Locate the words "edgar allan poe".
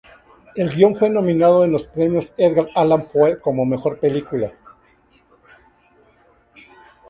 2.35-3.39